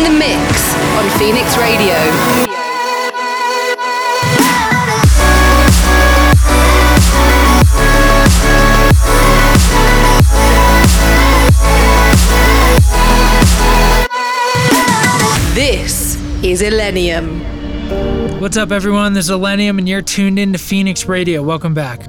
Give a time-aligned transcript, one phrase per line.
[0.00, 1.94] in the mix on Phoenix Radio.
[15.54, 18.40] This is Illenium.
[18.40, 19.12] What's up, everyone?
[19.12, 21.42] This is Illenium, and you're tuned in to Phoenix Radio.
[21.42, 22.06] Welcome back.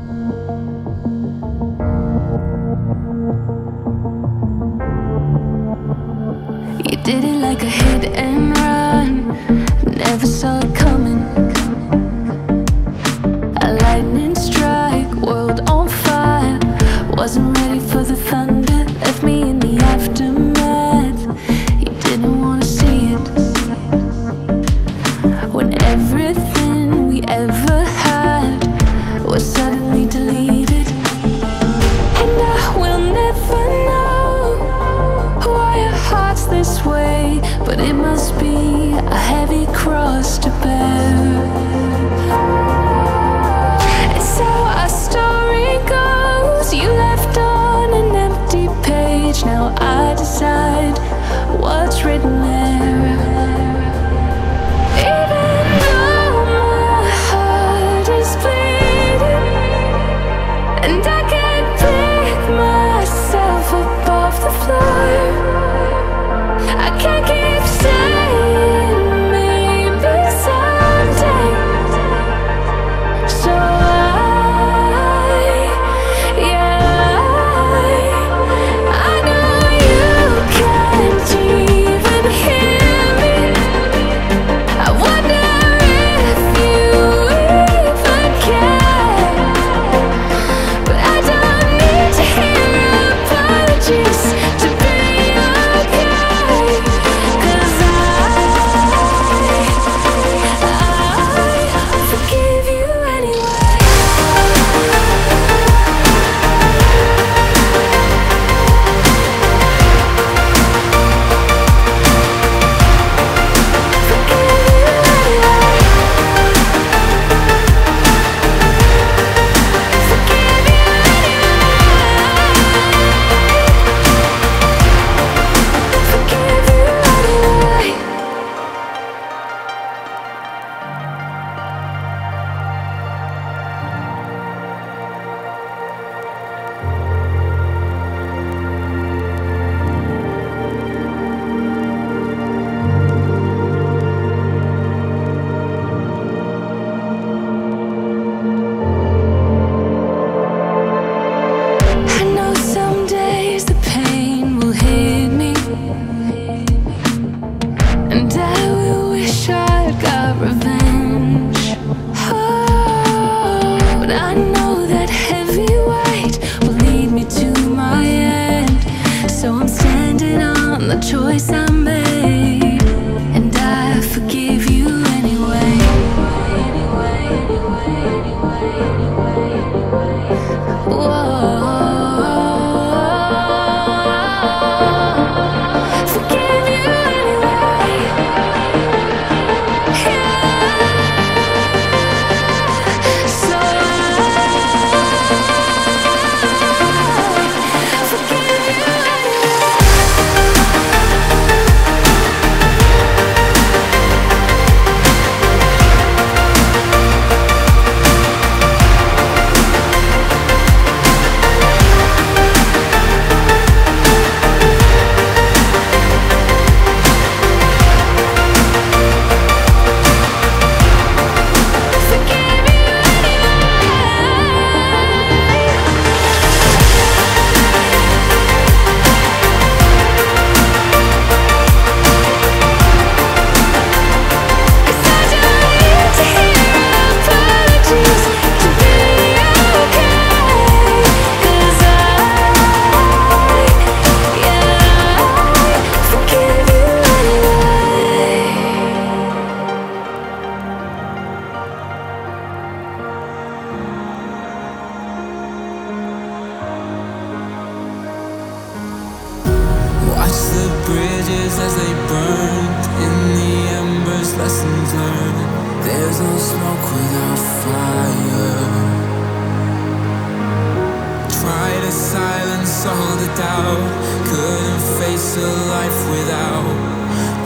[275.82, 276.66] Life without.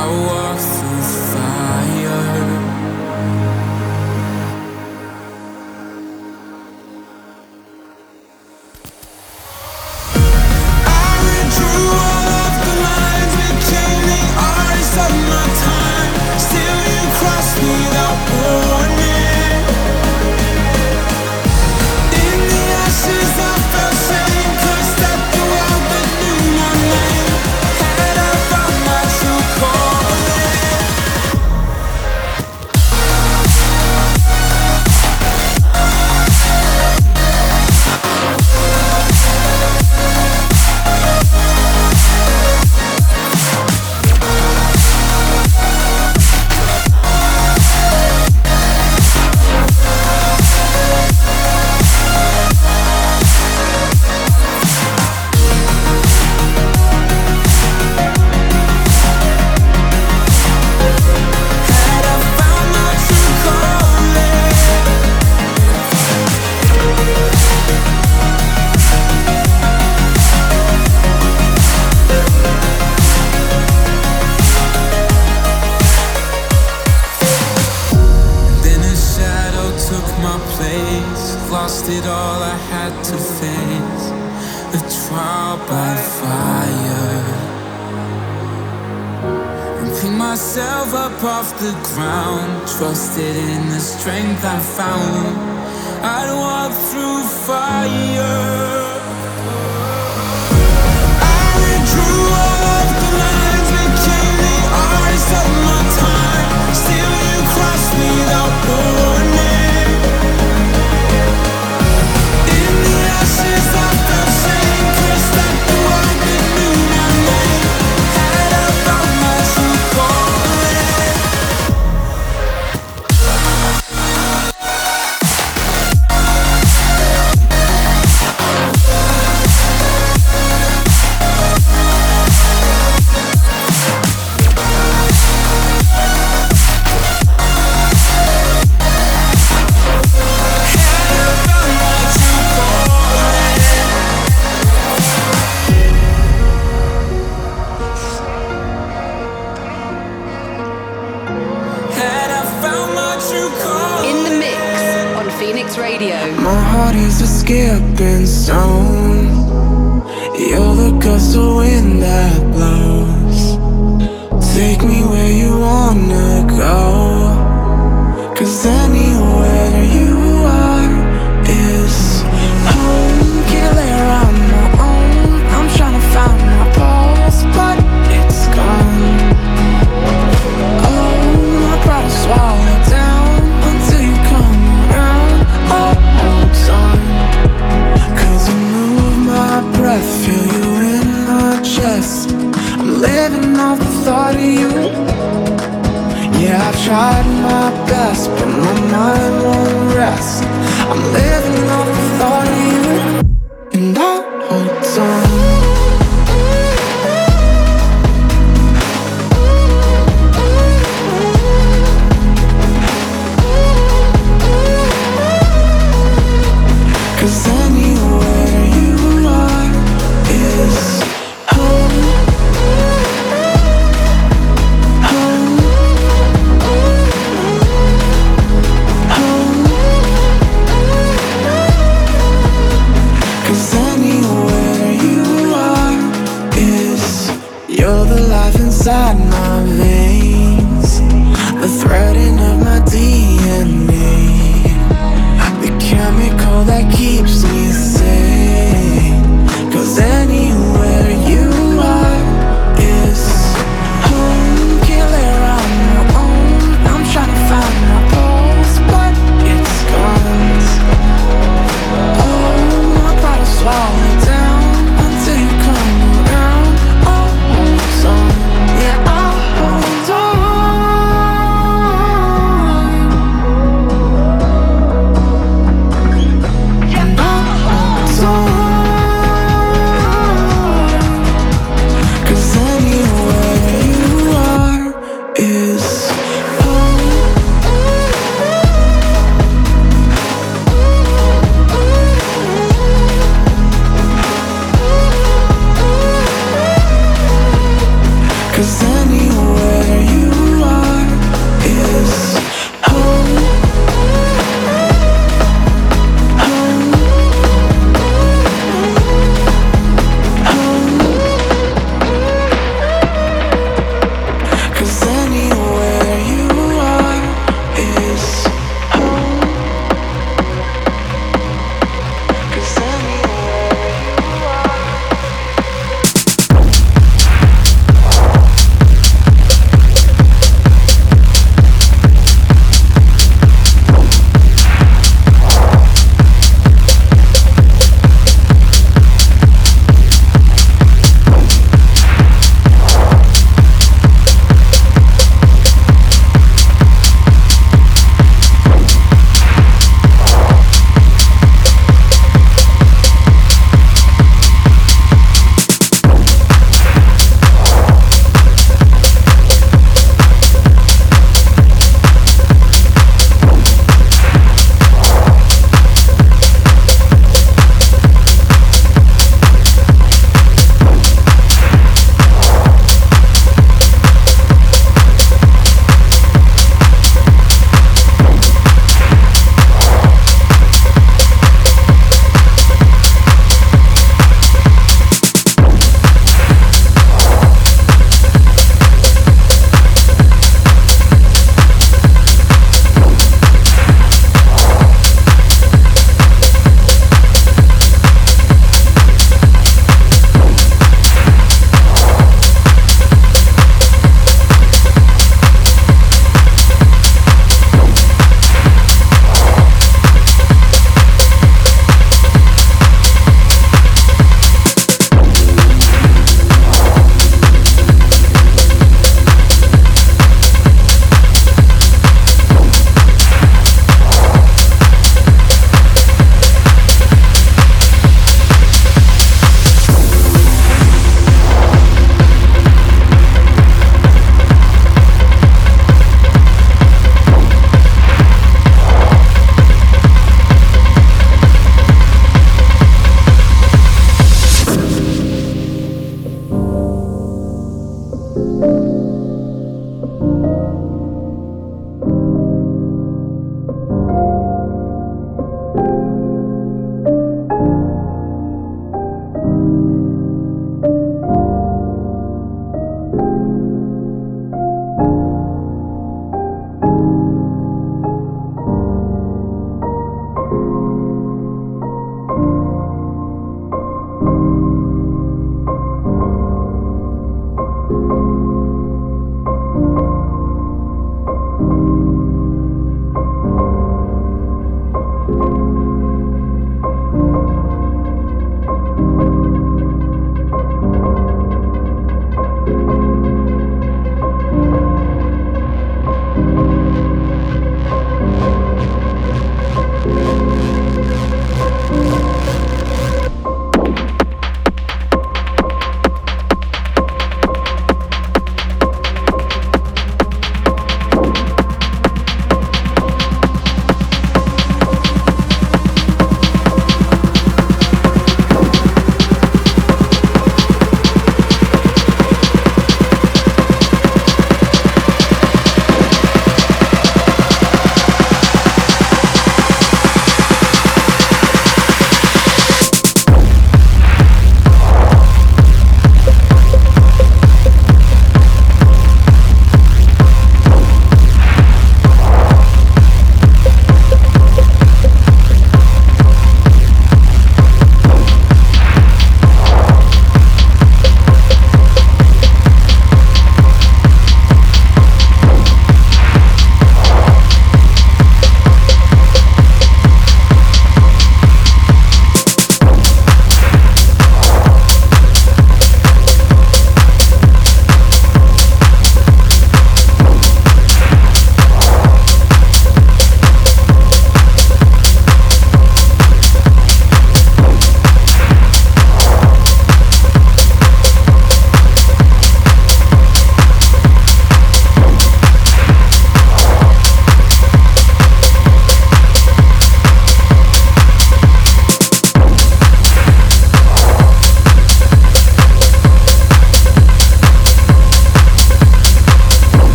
[0.00, 1.02] I walk through
[1.32, 2.57] fire.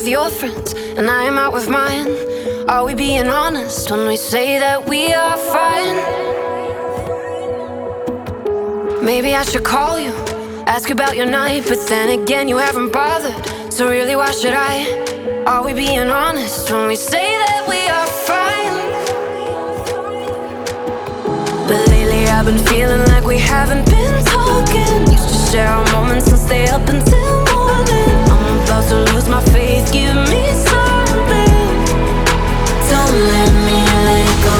[0.00, 2.08] with your friends, and I'm out with mine.
[2.68, 5.96] Are we being honest when we say that we are fine?
[9.04, 10.12] Maybe I should call you,
[10.66, 13.34] ask about your night, but then again, you haven't bothered.
[13.70, 15.44] So, really, why should I?
[15.46, 18.76] Are we being honest when we say that we are fine?
[21.68, 25.12] But lately, I've been feeling like we haven't been talking.
[25.12, 27.49] Used to share our moments and stay up until
[28.90, 29.92] to lose my faith.
[29.92, 31.54] Give me something.
[32.90, 33.78] Don't let me
[34.08, 34.58] let go.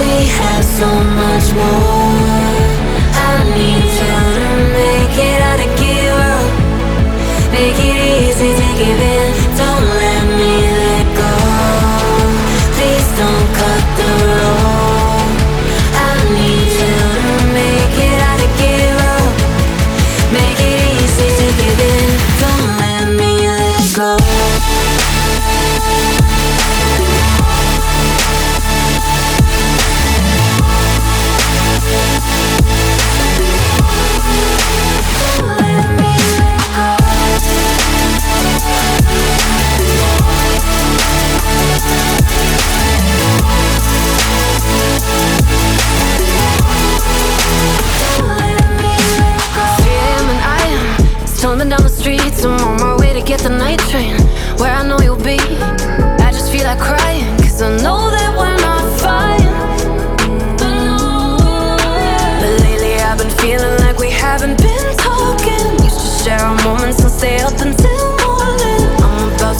[0.00, 0.88] We have so
[1.20, 1.81] much more.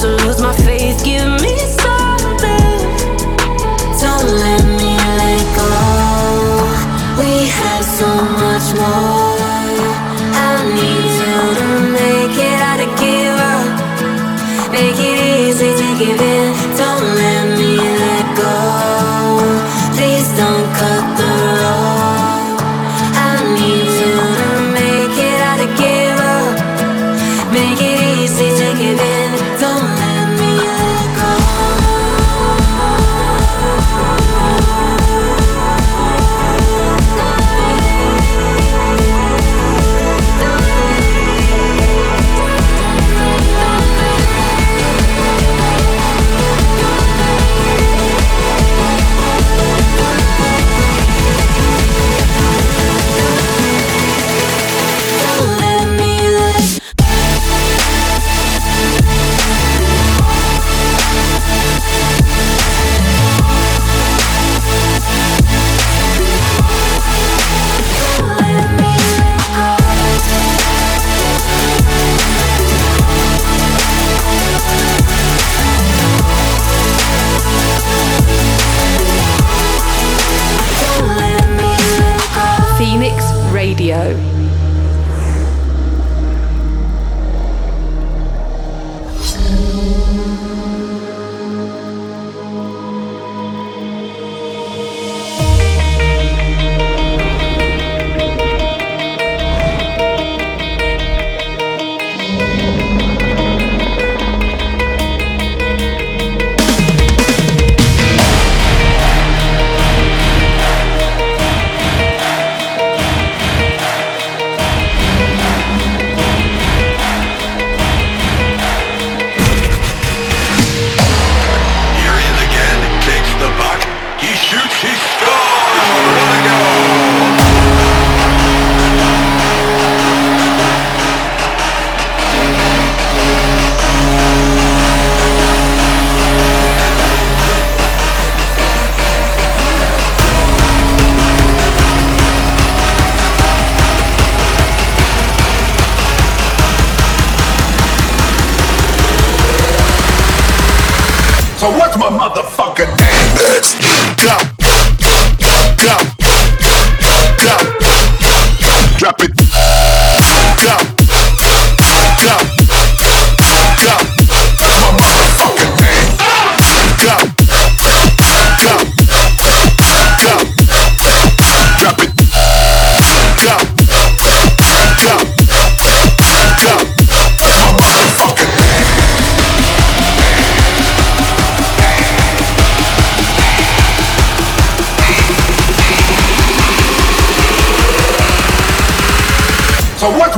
[0.02, 0.41] to lose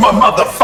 [0.05, 0.64] my motherfucker.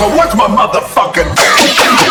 [0.00, 2.09] So watch my motherfucking.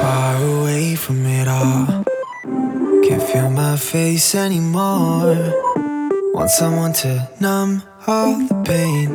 [0.00, 2.04] far away from it all.
[3.04, 5.36] Can't feel my face anymore.
[6.34, 9.08] Want someone to numb all the pain.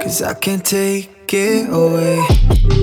[0.00, 2.20] Cause I can't take it away.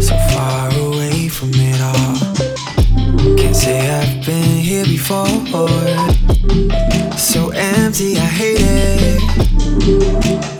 [0.01, 3.37] So far away from it all.
[3.37, 5.27] Can't say I've been here before.
[7.17, 9.21] So empty, I hate it.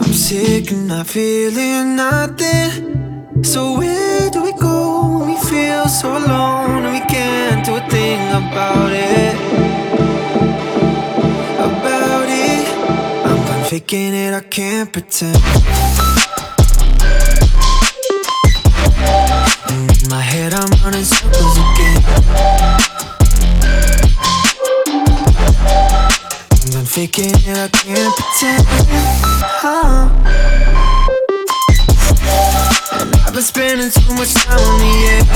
[0.01, 3.14] I'm sick and not feeling nothing.
[3.45, 7.89] So where do we go when we feel so alone and we can't do a
[7.91, 9.35] thing about it?
[11.59, 12.67] About it,
[13.23, 14.33] I'm done faking it.
[14.33, 15.37] I can't pretend.
[20.01, 22.01] In my head, I'm running circles again.
[26.49, 27.57] I'm done faking it.
[27.57, 28.65] I can't pretend.
[29.61, 30.25] Huh.
[33.36, 35.27] Been spending too much time on the edge.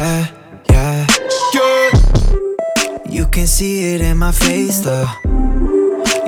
[0.00, 0.26] Yeah,
[0.68, 1.06] yeah,
[1.54, 1.90] yeah.
[3.08, 5.06] You can see it in my face, though.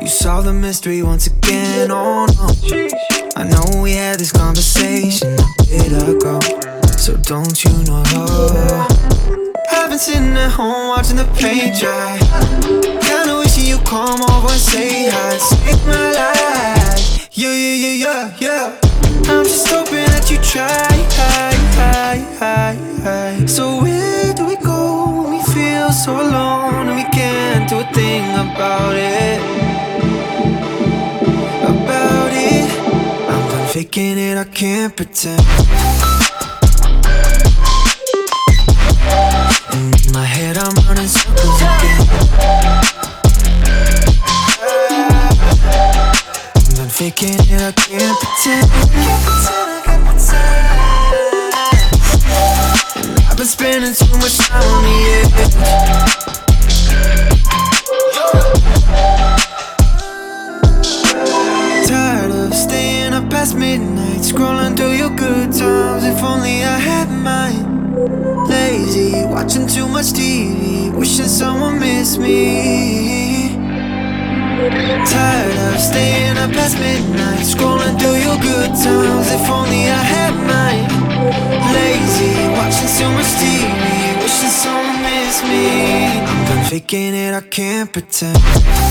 [0.01, 1.91] You saw the mystery once again.
[1.91, 2.55] Oh no.
[3.35, 6.39] I know we had this conversation a bit ago.
[6.97, 8.05] So don't you know?
[9.73, 13.08] I've been sitting at home watching the paint dry.
[13.69, 15.37] You come over and say hi.
[15.37, 17.29] Save my life.
[17.33, 18.81] Yeah, yeah, yeah, yeah, yeah.
[19.29, 20.89] I'm just hoping that you try.
[21.21, 23.47] Hi, hi, hi, hi.
[23.47, 27.85] So where do we go when we feel so alone and we can't do a
[27.93, 29.39] thing about it?
[31.62, 32.71] About it.
[33.29, 34.39] I'm faking it.
[34.39, 35.45] I can't pretend.
[87.79, 88.88] Can't pretend.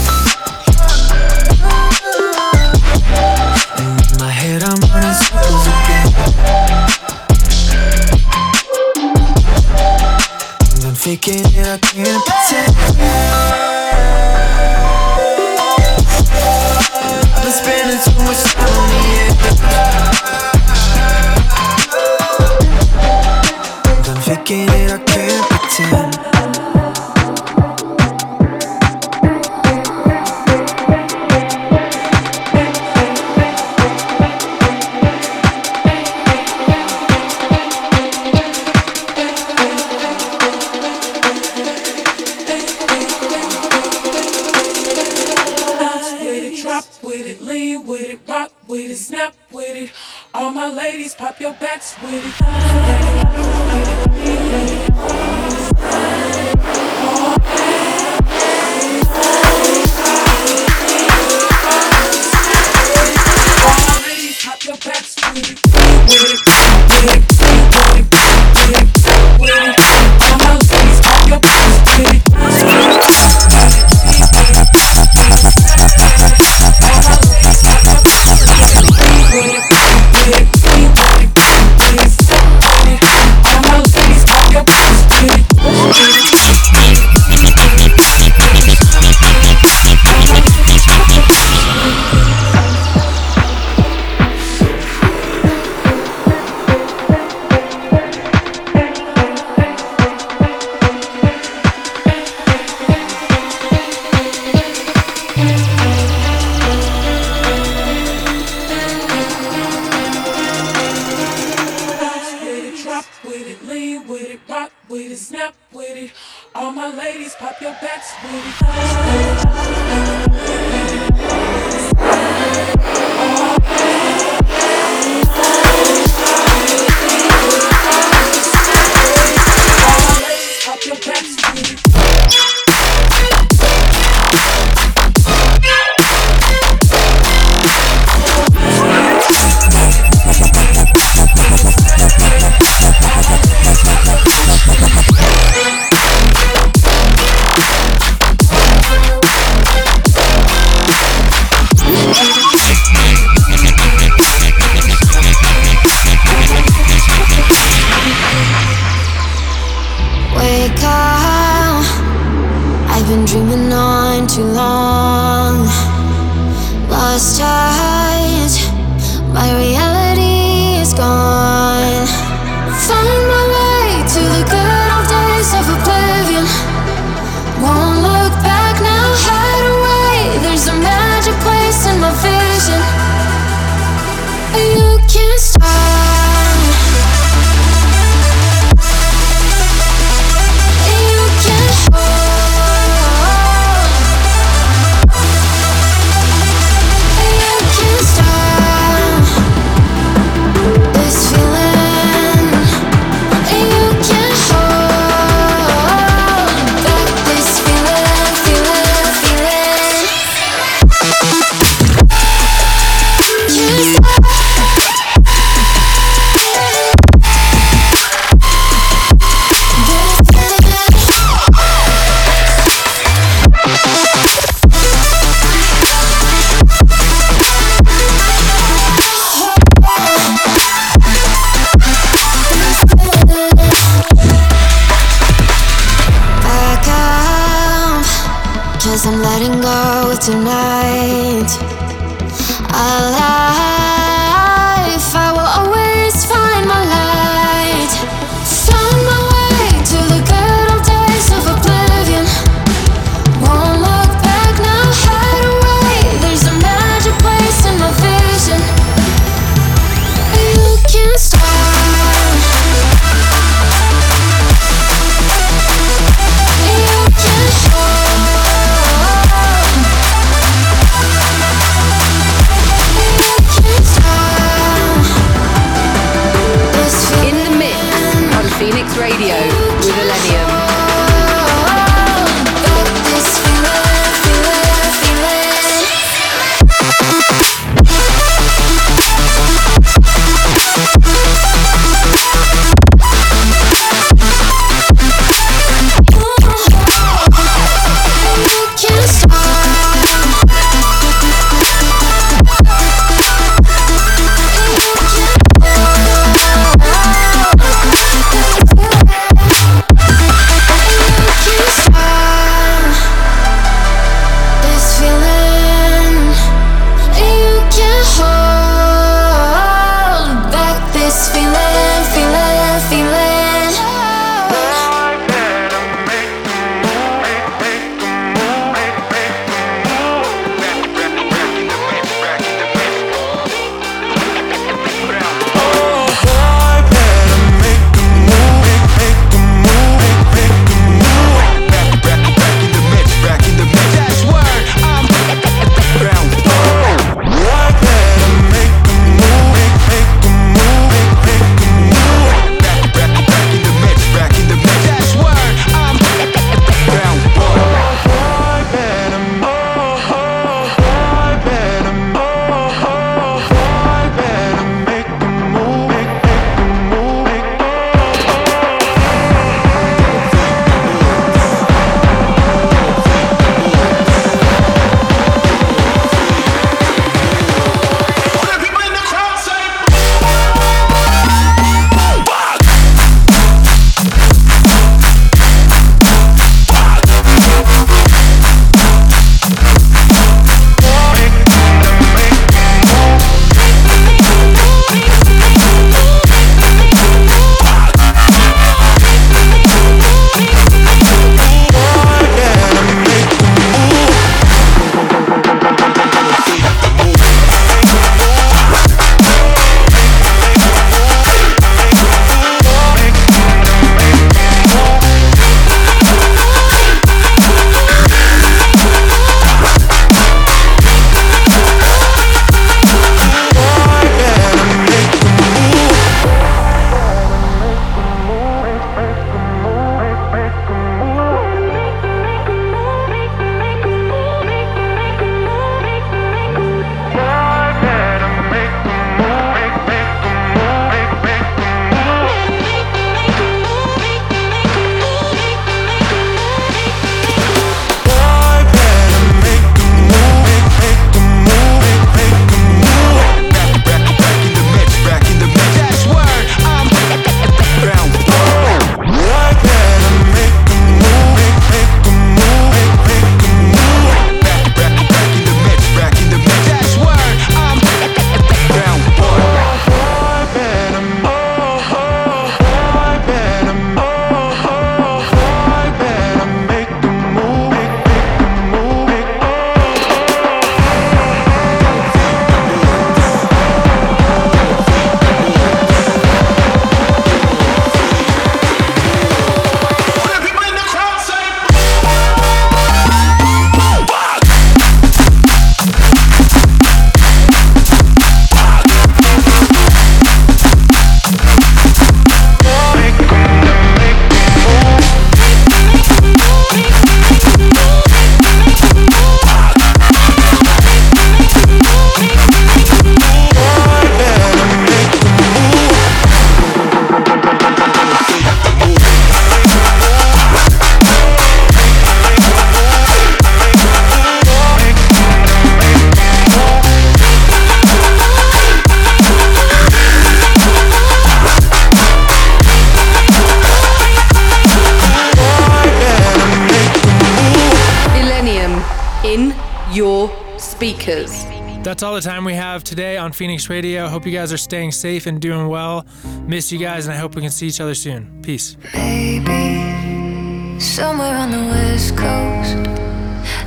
[541.84, 544.08] That's all the time we have today on Phoenix Radio.
[544.08, 546.06] Hope you guys are staying safe and doing well.
[546.46, 548.42] Miss you guys, and I hope we can see each other soon.
[548.42, 548.76] Peace.
[548.94, 552.76] Maybe somewhere on the west coast,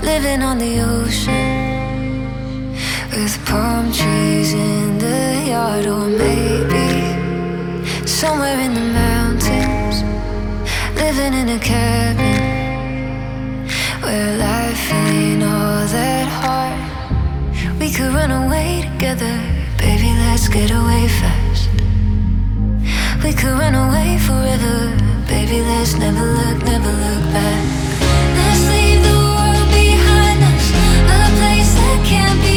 [0.02, 2.72] living on the ocean,
[3.10, 7.16] with palm trees in the yard, or maybe
[8.06, 10.02] somewhere in the mountains,
[10.94, 13.66] living in a cabin
[14.02, 16.79] where life ain't all that hard.
[18.00, 19.36] We could run away together,
[19.76, 20.08] baby.
[20.24, 21.68] Let's get away fast.
[23.22, 24.96] We could run away forever,
[25.28, 25.60] baby.
[25.60, 27.62] Let's never look, never look back.
[28.38, 30.66] Let's leave the world behind us,
[31.12, 32.49] a place that can't be